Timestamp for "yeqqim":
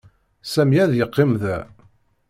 0.95-1.31